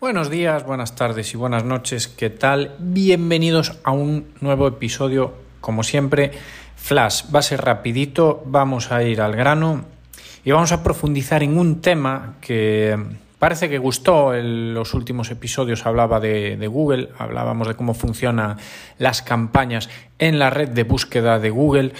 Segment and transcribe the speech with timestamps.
[0.00, 2.08] Buenos días, buenas tardes y buenas noches.
[2.08, 2.74] ¿Qué tal?
[2.78, 6.30] Bienvenidos a un nuevo episodio, como siempre,
[6.74, 7.24] Flash.
[7.34, 9.84] Va a ser rapidito, vamos a ir al grano
[10.42, 12.98] y vamos a profundizar en un tema que
[13.38, 15.84] parece que gustó en los últimos episodios.
[15.84, 18.56] Hablaba de, Google, hablábamos de cómo funcionan
[18.96, 21.92] las campañas en la red de búsqueda de Google.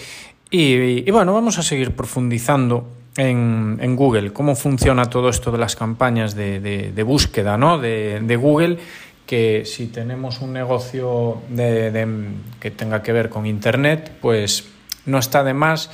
[0.50, 6.34] y bueno, vamos a seguir profundizando en, Google, cómo funciona todo esto de las campañas
[6.34, 7.78] de, búsqueda ¿no?
[7.78, 8.78] de, Google,
[9.26, 14.68] que si tenemos un negocio que tenga que ver con Internet, pues
[15.06, 15.90] no está de más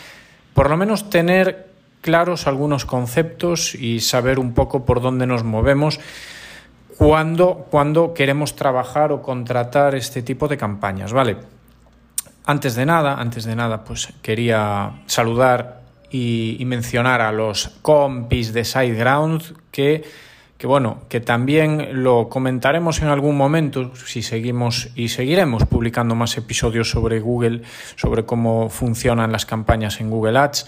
[0.56, 1.66] por lo menos tener
[2.00, 6.00] claros algunos conceptos y saber un poco por dónde nos movemos
[6.96, 11.36] cuando, cuando queremos trabajar o contratar este tipo de campañas, ¿vale?
[12.46, 18.64] Antes de nada, antes de nada, pues quería saludar y, mencionar a los compis de
[18.64, 20.04] SiteGround que,
[20.58, 26.36] que, bueno, que también lo comentaremos en algún momento si seguimos y seguiremos publicando más
[26.36, 27.62] episodios sobre Google,
[27.96, 30.66] sobre cómo funcionan las campañas en Google Ads,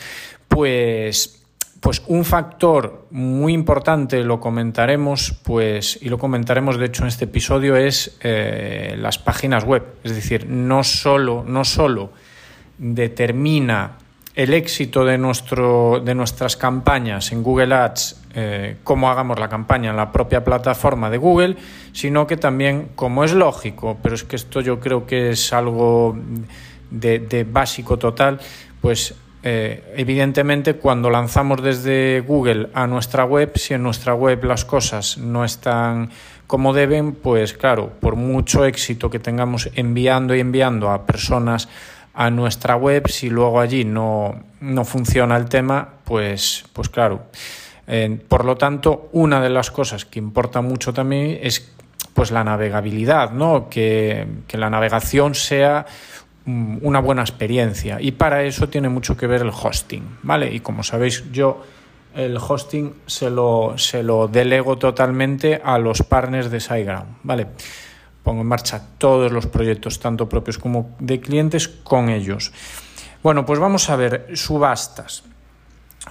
[0.48, 1.38] pues
[1.80, 7.26] pues un factor muy importante, lo comentaremos, pues, y lo comentaremos de hecho en este
[7.26, 9.84] episodio, es eh, las páginas web.
[10.02, 12.10] Es decir, no solo, no solo
[12.78, 13.98] determina
[14.38, 19.90] el éxito de, nuestro, de nuestras campañas en Google Ads, eh, cómo hagamos la campaña
[19.90, 21.56] en la propia plataforma de Google,
[21.90, 26.16] sino que también, como es lógico, pero es que esto yo creo que es algo
[26.88, 28.38] de, básico total,
[28.80, 34.64] pues eh, evidentemente cuando lanzamos desde Google a nuestra web, si en nuestra web las
[34.64, 36.10] cosas no están
[36.46, 41.68] como deben, pues claro, por mucho éxito que tengamos enviando y enviando a personas
[42.18, 44.42] a nuestra web, si luego allí no,
[44.84, 47.26] funciona el tema, pues, pues claro.
[47.86, 51.70] Eh, por lo tanto, una de las cosas que importa mucho también es
[52.14, 53.68] pues la navegabilidad, ¿no?
[53.70, 55.86] que, la navegación sea
[56.44, 60.52] mm, una buena experiencia y para eso tiene mucho que ver el hosting, ¿vale?
[60.52, 61.62] Y como sabéis, yo
[62.16, 67.46] el hosting se lo, se lo delego totalmente a los partners de SiteGround, ¿vale?
[68.22, 72.52] Pongo en marcha todos los proyectos, tanto propios como de clientes, con ellos.
[73.22, 75.24] Bueno, pues vamos a ver subastas.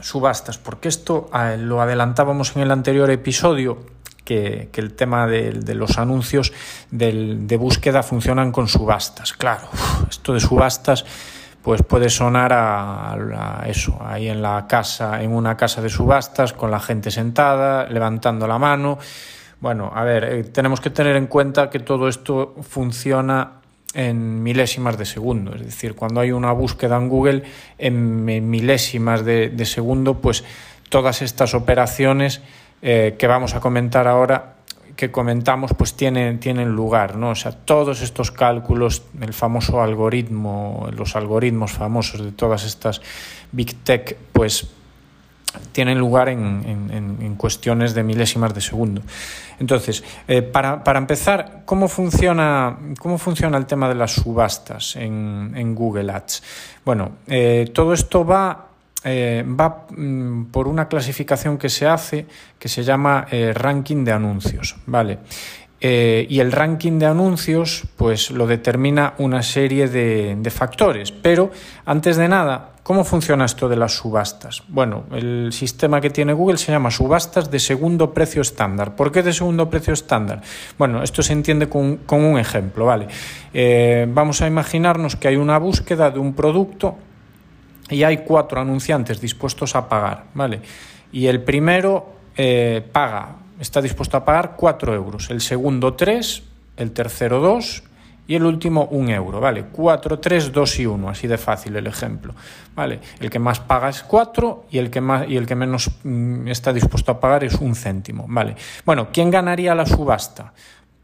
[0.02, 3.86] Subastas, porque esto ah, lo adelantábamos en el anterior episodio,
[4.24, 6.52] que, el tema de, los anuncios
[6.92, 9.34] de búsqueda funcionan con subastas.
[9.34, 9.70] Claro,
[10.10, 11.06] esto de subastas
[11.68, 16.72] pues puede sonar a, eso, ahí en la casa, en una casa de subastas, con
[16.72, 19.00] la gente sentada, levantando la mano.
[19.60, 23.54] Bueno, a ver, eh, tenemos que tener en cuenta que todo esto funciona
[23.94, 27.44] en milésimas de segundo, es decir, cuando hay una búsqueda en Google
[27.80, 30.44] en milésimas de, segundo, pues
[30.90, 32.42] todas estas operaciones
[32.82, 34.58] eh, que vamos a comentar ahora
[34.96, 37.30] que comentamos pues tienen, tienen lugar, ¿no?
[37.30, 43.02] O sea, todos estos cálculos, el famoso algoritmo, los algoritmos famosos de todas estas
[43.52, 44.68] big tech, pues
[45.72, 49.02] tienen lugar en, cuestiones de milésimas de segundo.
[49.60, 56.12] Entonces, eh, para, empezar, ¿cómo funciona, ¿cómo funciona el tema de las subastas en, Google
[56.12, 56.44] Ads?
[56.86, 58.68] Bueno, eh, todo esto va,
[59.04, 62.26] eh, mm, por una clasificación que se hace
[62.58, 64.76] que se llama ranking de anuncios.
[64.86, 65.20] ¿vale?
[65.80, 71.12] y el ranking de anuncios pues lo determina una serie de factores.
[71.12, 71.52] Pero
[71.86, 74.64] antes de nada, ¿Cómo funciona esto de las subastas?
[74.70, 78.96] Bueno, el sistema que tiene Google se llama subastas de segundo precio estándar.
[78.96, 80.42] ¿Por qué de segundo precio estándar?
[80.78, 83.10] Bueno, esto se entiende con, un ejemplo, ¿vale?
[83.54, 86.98] Eh, vamos a imaginarnos que hay una búsqueda de un producto
[87.90, 90.62] y hay cuatro anunciantes dispuestos a pagar, ¿vale?
[91.12, 96.44] Y el primero eh, paga, está dispuesto a pagar cuatro euros, el segundo tres,
[96.78, 97.84] el tercero dos
[98.28, 99.66] y el último un euro, ¿vale?
[99.72, 102.36] 4, 3, 2 y 1, así de fácil el ejemplo,
[102.76, 103.00] ¿vale?
[103.20, 106.48] El que más paga es 4 y el que, más, y el que menos mm,
[106.50, 108.56] está dispuesto a pagar es un céntimo, ¿vale?
[108.86, 110.54] Bueno, ¿quién ganaría la subasta?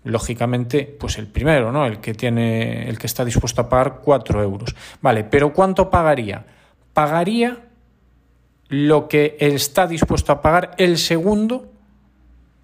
[0.04, 1.86] Lógicamente, pues el primero, ¿no?
[1.86, 5.24] El que tiene, el que está dispuesto a pagar 4 euros, ¿vale?
[5.24, 6.46] Pero ¿cuánto pagaría?
[6.94, 7.58] Pagaría
[8.68, 11.72] lo que está dispuesto a pagar el segundo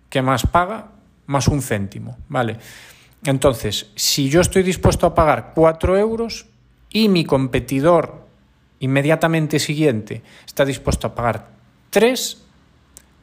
[0.09, 0.87] que más paga
[1.27, 2.57] más un céntimo, ¿vale?
[3.23, 6.45] Entonces, si yo estoy dispuesto a pagar 4 euros
[6.89, 8.25] y mi competidor
[8.79, 11.49] inmediatamente siguiente está dispuesto a pagar
[11.89, 12.41] 3,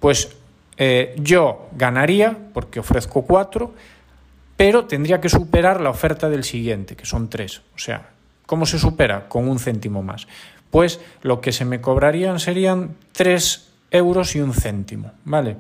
[0.00, 0.36] pues
[0.76, 3.74] eh, yo ganaría porque ofrezco 4,
[4.56, 7.62] pero tendría que superar la oferta del siguiente, que son 3.
[7.74, 8.10] O sea,
[8.44, 9.28] ¿cómo se supera?
[9.28, 10.26] Con un céntimo más.
[10.70, 15.56] Pues lo que se me cobrarían serían 3 euros y un céntimo, ¿vale?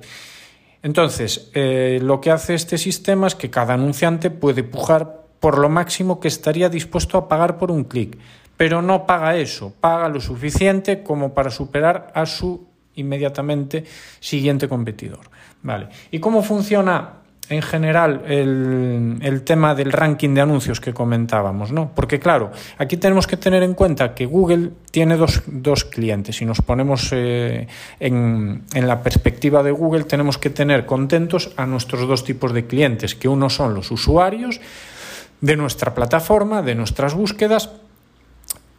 [0.86, 5.68] Entonces, eh, lo que hace este sistema es que cada anunciante puede pujar por lo
[5.68, 8.16] máximo que estaría dispuesto a pagar por un clic,
[8.56, 13.82] pero no paga eso, paga lo suficiente como para superar a su inmediatamente
[14.20, 15.28] siguiente competidor.
[15.60, 15.88] Vale.
[16.12, 17.14] ¿Y cómo funciona
[17.48, 21.92] en general el, tema del ranking de anuncios que comentábamos, ¿no?
[21.94, 26.36] Porque claro, aquí tenemos que tener en cuenta que Google tiene dos, dos clientes.
[26.36, 27.68] Si nos ponemos eh,
[28.00, 32.66] en, en, la perspectiva de Google, tenemos que tener contentos a nuestros dos tipos de
[32.66, 34.60] clientes, que uno son los usuarios
[35.40, 37.70] de nuestra plataforma, de nuestras búsquedas,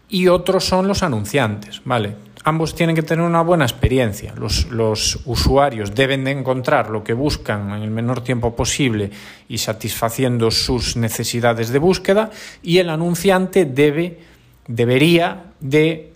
[0.10, 2.27] y otros son los anunciantes, ¿vale?
[2.44, 4.34] Ambos tienen que tener una buena experiencia.
[4.36, 9.12] Los, usuarios deben de encontrar lo que buscan en el menor tiempo posible
[9.50, 12.32] y satisfaciendo sus necesidades de búsqueda
[12.64, 14.20] y el anunciante debe,
[14.68, 16.14] debería de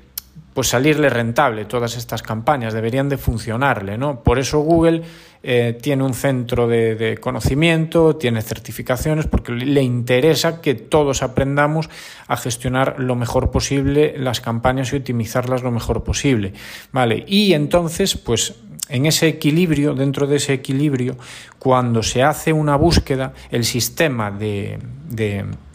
[0.54, 4.22] pues salirle rentable todas estas campañas, deberían de funcionarle, ¿no?
[4.22, 5.04] Por eso Google
[5.44, 11.90] eh, tiene un centro de, conocimiento, tiene certificaciones, porque le interesa que todos aprendamos
[12.28, 16.54] a gestionar lo mejor posible las campañas y optimizarlas lo mejor posible.
[16.92, 17.24] ¿Vale?
[17.28, 18.56] Y entonces, pues
[18.92, 21.18] en ese equilibrio, dentro de ese equilibrio,
[21.58, 24.80] cuando se hace una búsqueda, el sistema de,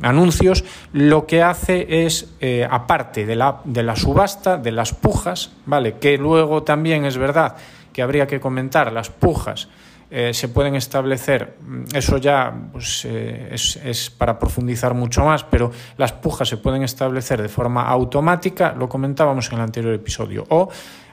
[0.02, 5.52] anuncios lo que hace es, eh, aparte de la, de la subasta, de las pujas,
[5.64, 5.96] ¿vale?
[5.98, 7.56] Que luego también es verdad
[7.92, 9.68] que habría que comentar, las pujas,
[10.08, 15.72] eh, se pueden establecer, mm, eso ya pues, eh, es, para profundizar mucho más, pero
[15.96, 20.68] las pujas se pueden establecer de forma automática, lo comentábamos en el anterior episodio, o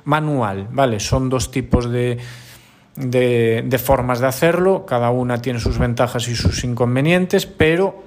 [0.05, 0.99] manual, ¿vale?
[0.99, 2.19] Son dos tipos de,
[2.95, 8.03] de, formas de hacerlo, cada una tiene sus ventajas y sus inconvenientes, pero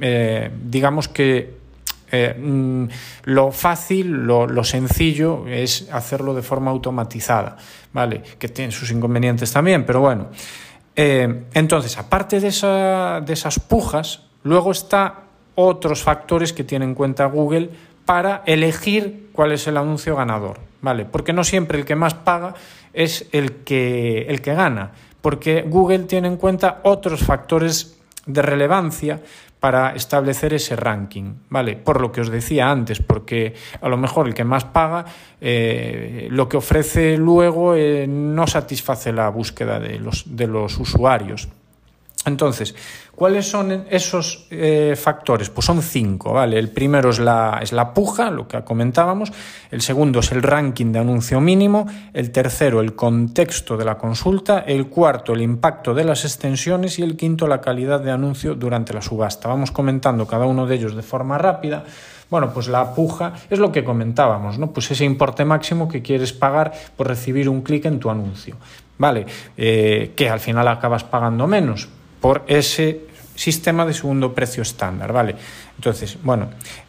[0.00, 1.63] eh, digamos que
[2.10, 2.88] eh, mm,
[3.24, 7.56] lo fácil, lo, sencillo es hacerlo de forma automatizada,
[7.92, 8.22] ¿vale?
[8.38, 10.28] Que tiene sus inconvenientes también, pero bueno.
[10.96, 15.24] Eh, entonces, aparte de, de esas pujas, luego está
[15.54, 17.70] otros factores que tiene en cuenta Google
[18.04, 21.04] para elegir cuál es el anuncio ganador, ¿vale?
[21.04, 22.54] Porque no siempre el que más paga
[22.92, 29.20] es el que, el que gana, porque Google tiene en cuenta otros factores de relevancia
[29.64, 31.74] para establecer ese ranking, ¿vale?
[31.74, 35.06] Por lo que os decía antes, porque a lo mejor el que más paga,
[35.40, 41.48] eh, lo que ofrece luego eh, no satisface la búsqueda de los, de los usuarios.
[42.26, 42.74] Entonces,
[43.14, 45.50] ¿cuáles son esos eh, factores?
[45.50, 46.58] Pues son cinco, ¿vale?
[46.58, 49.30] El primero es la, es la puja, lo que comentábamos.
[49.70, 51.86] El segundo es el ranking de anuncio mínimo.
[52.14, 54.60] El tercero, el contexto de la consulta.
[54.60, 56.98] El cuarto, el impacto de las extensiones.
[56.98, 59.48] Y el quinto, la calidad de anuncio durante la subasta.
[59.48, 61.84] Vamos comentando cada uno de ellos de forma rápida.
[62.30, 64.72] Bueno, pues la puja es lo que comentábamos, ¿no?
[64.72, 68.56] Pues ese importe máximo que quieres pagar por recibir un clic en tu anuncio,
[68.96, 69.26] ¿vale?
[69.58, 71.88] Eh, que al final acabas pagando menos
[72.24, 73.04] por ese
[73.34, 75.36] sistema de segundo precio estándar, ¿vale?
[75.76, 76.48] Entonces, bueno,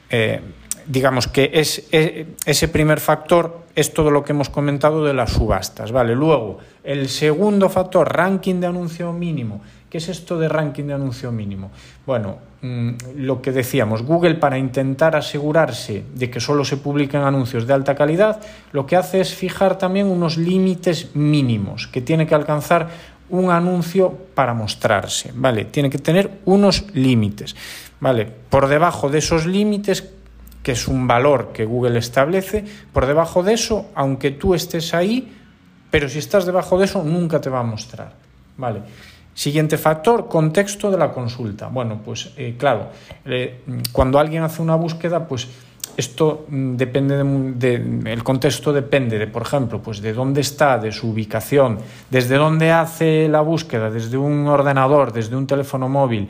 [0.09, 0.39] eh,
[0.87, 5.91] digamos que eh, ese primer factor es todo lo que hemos comentado de las subastas,
[5.91, 6.15] ¿vale?
[6.15, 9.59] Luego, el segundo factor, ranking de anuncio mínimo.
[9.89, 11.71] ¿Qué es esto de ranking de anuncio mínimo?
[12.05, 17.67] Bueno, mm, lo que decíamos, Google para intentar asegurarse de que solo se publiquen anuncios
[17.67, 18.41] de alta calidad,
[18.71, 24.11] lo que hace es fijar también unos límites mínimos que tiene que alcanzar un anuncio
[24.33, 25.65] para mostrarse, ¿vale?
[25.65, 27.55] Tiene que tener unos límites,
[27.99, 28.25] ¿vale?
[28.25, 30.11] Por debajo de esos límites,
[30.61, 35.31] que es un valor que Google establece, por debajo de eso, aunque tú estés ahí,
[35.91, 38.13] pero si estás debajo de eso, nunca te va a mostrar,
[38.57, 38.81] ¿vale?
[39.33, 41.67] Siguiente factor, contexto de la consulta.
[41.67, 42.89] Bueno, pues eh, claro,
[43.25, 45.47] eh, cuando alguien hace una búsqueda, pues
[45.97, 47.23] esto mm, depende
[47.55, 52.35] de, el contexto depende de, por ejemplo, pues de dónde está, de su ubicación, desde
[52.35, 56.29] dónde hace la búsqueda, desde un ordenador, desde un teléfono móvil.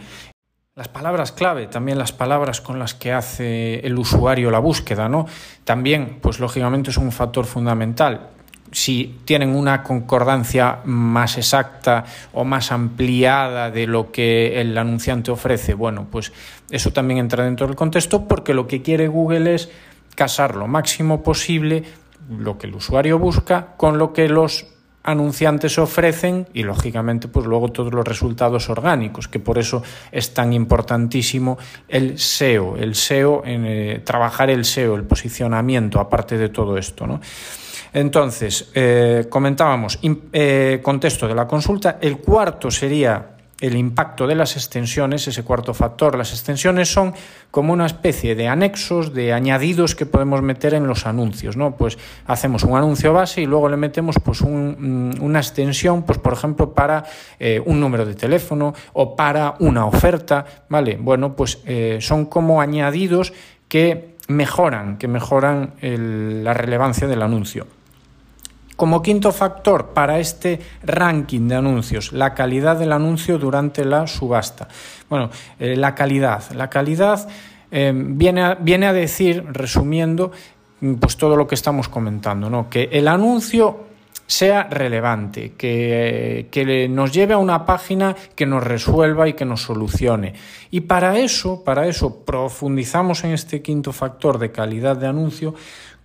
[0.76, 5.26] Las palabras clave, también las palabras con las que hace el usuario la búsqueda, ¿no?
[5.64, 8.30] También, pues lógicamente es un factor fundamental
[8.76, 15.74] si tienen una concordancia más exacta o más ampliada de lo que el anunciante ofrece,
[15.74, 16.34] bueno, pues
[16.76, 19.70] eso también entra dentro del contexto porque lo que quiere Google es
[20.16, 21.84] casar lo máximo posible
[22.30, 24.68] lo que el usuario busca con lo que los
[25.04, 30.52] anunciantes ofrecen y lógicamente pues luego todos los resultados orgánicos que por eso es tan
[30.52, 37.08] importantísimo el SEO el SEO eh, trabajar el SEO el posicionamiento aparte de todo esto
[37.08, 37.22] no
[37.96, 39.98] entonces, eh, comentábamos,
[40.34, 41.98] eh, contexto de la consulta.
[42.02, 46.18] El cuarto sería el impacto de las extensiones, ese cuarto factor.
[46.18, 47.14] Las extensiones son
[47.52, 51.76] como una especie de anexos, de añadidos que podemos meter en los anuncios, ¿no?
[51.78, 51.98] Pues
[52.28, 56.74] hacemos un anuncio base y luego le metemos pues mm, una extensión, pues por ejemplo
[56.74, 57.06] para
[57.40, 60.98] eh, un número de teléfono o para una oferta, ¿vale?
[61.00, 63.32] Bueno, pues eh, son como añadidos
[63.70, 67.68] que mejoran, que mejoran la relevancia del anuncio.
[68.76, 74.68] Como quinto factor para este ranking de anuncios, la calidad del anuncio durante la subasta.
[75.10, 75.30] Bueno,
[75.60, 76.44] eh, la calidad.
[76.52, 77.28] La calidad
[77.72, 80.32] eh, viene, a, viene, a, decir, resumiendo,
[81.00, 82.70] pues todo lo que estamos comentando, ¿no?
[82.70, 83.86] Que el anuncio
[84.28, 89.62] sea relevante, que, que, nos lleve a una página que nos resuelva y que nos
[89.62, 90.34] solucione.
[90.72, 95.54] Y para eso, para eso profundizamos en este quinto factor de calidad de anuncio,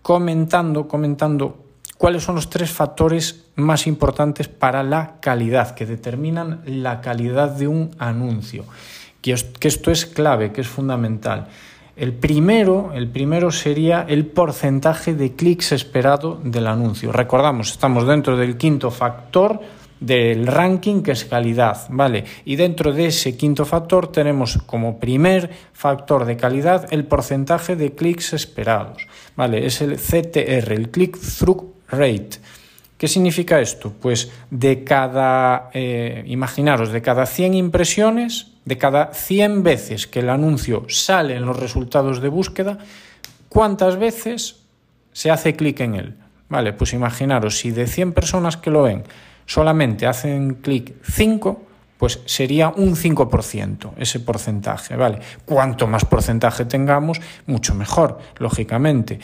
[0.02, 1.69] comentando, comentando
[2.00, 7.68] cuáles son los tres factores más importantes para la calidad, que determinan la calidad de
[7.68, 8.64] un anuncio.
[9.20, 11.48] Que esto es clave, que es fundamental.
[11.96, 17.12] El primero, el primero sería el porcentaje de clics esperado del anuncio.
[17.12, 19.60] Recordamos, estamos dentro del quinto factor
[20.00, 22.24] del ranking que es calidad, ¿vale?
[22.46, 27.94] Y dentro de ese quinto factor tenemos como primer factor de calidad el porcentaje de
[27.94, 29.66] clics esperados, ¿vale?
[29.66, 32.38] Es el CTR, el click-through rate.
[32.96, 33.92] ¿Qué significa esto?
[33.98, 40.28] Pues de cada, eh, imaginaros, de cada 100 impresiones, de cada 100 veces que el
[40.28, 42.78] anuncio sale en los resultados de búsqueda,
[43.48, 44.60] ¿cuántas veces
[45.12, 46.14] se hace clic en él?
[46.50, 49.04] Vale, pues imaginaros, si de 100 personas que lo ven
[49.46, 51.62] solamente hacen clic 5,
[51.96, 55.20] pues sería un 5% ese porcentaje, ¿vale?
[55.44, 59.18] Cuanto más porcentaje tengamos, mucho mejor, lógicamente.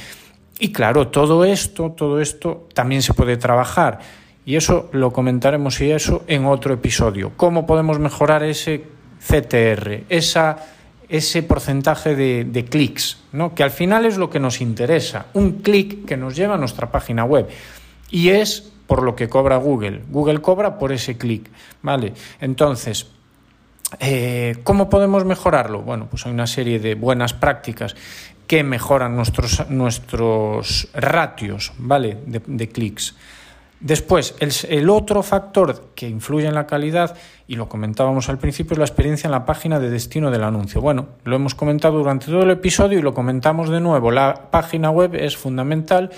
[0.58, 4.00] Y claro, todo esto, todo esto también se puede trabajar.
[4.46, 7.32] Y eso lo comentaremos y eso en otro episodio.
[7.36, 8.84] ¿Cómo podemos mejorar ese
[9.20, 10.58] CTR, esa,
[11.08, 13.18] ese porcentaje de, clics?
[13.32, 13.54] ¿no?
[13.54, 15.26] Que al final es lo que nos interesa.
[15.34, 17.48] Un clic que nos lleva a nuestra página web.
[18.10, 20.02] Y es por lo que cobra Google.
[20.08, 21.50] Google cobra por ese clic.
[21.82, 22.14] ¿Vale?
[22.40, 23.10] Entonces,
[24.00, 25.82] eh, ¿Cómo podemos mejorarlo?
[25.82, 27.94] Bueno, pues hay una serie de buenas prácticas
[28.46, 32.18] que mejoran nuestros, nuestros ratios ¿vale?
[32.26, 33.14] de, clics.
[33.78, 37.16] Después, el, otro factor que influye en la calidad,
[37.46, 40.80] y lo comentábamos al principio, es la experiencia en la página de destino del anuncio.
[40.80, 44.10] Bueno, lo hemos comentado durante todo el episodio y lo comentamos de nuevo.
[44.10, 46.10] La página web es fundamental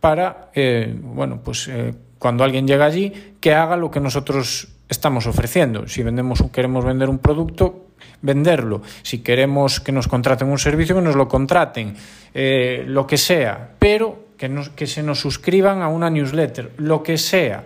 [0.00, 5.26] para, eh, bueno, pues eh, cuando alguien llega allí, que haga lo que nosotros estamos
[5.26, 5.88] ofreciendo.
[5.88, 7.88] Si vendemos, queremos vender un producto,
[8.20, 8.82] venderlo.
[9.02, 11.96] Si queremos que nos contraten un servicio, que nos lo contraten,
[12.32, 17.18] eh, lo que sea, pero que, que se nos suscriban a una newsletter, lo que
[17.18, 17.64] sea,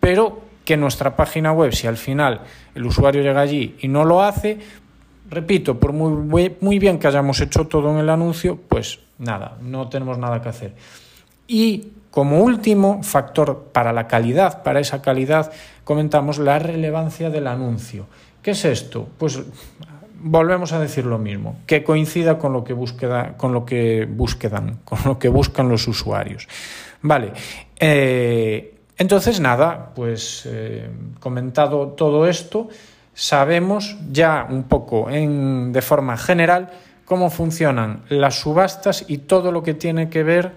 [0.00, 2.42] pero que nuestra página web, si al final
[2.74, 4.58] el usuario llega allí y no lo hace,
[5.30, 9.88] repito, por muy, muy bien que hayamos hecho todo en el anuncio, pues nada, no
[9.88, 10.74] tenemos nada que hacer.
[11.46, 15.52] Y como último factor para la calidad, para esa calidad,
[15.88, 18.04] comentamos la relevancia del anuncio.
[18.42, 19.08] ¿Qué es esto?
[19.16, 19.40] Pues
[20.20, 22.76] volvemos a decir lo mismo, que coincida con lo que,
[23.38, 26.46] con lo que buscan, con lo que buscan los usuarios.
[27.00, 27.32] Vale.
[27.80, 30.90] Eh, entonces, nada, pues eh,
[31.20, 32.68] comentado todo esto,
[33.14, 36.68] sabemos ya un poco en, de forma general
[37.06, 40.52] cómo funcionan las subastas y todo lo que tiene que ver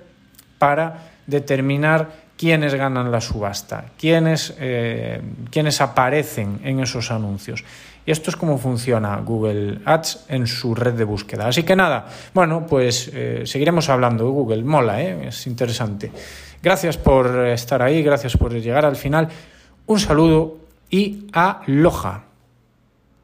[0.58, 2.10] para determinar
[2.42, 5.22] quiénes ganan la subasta, quiénes, eh,
[5.52, 7.64] quiénes aparecen en esos anuncios.
[8.04, 11.48] Y esto es cómo funciona Google Ads en su red de búsqueda.
[11.48, 14.64] Así que nada, bueno, pues eh, seguiremos hablando de Google.
[14.64, 15.28] Mola, ¿eh?
[15.28, 16.12] es interesante.
[16.64, 19.28] Gracias por estar ahí, gracias por llegar al final.
[19.86, 20.58] Un saludo
[20.90, 22.31] y aloha.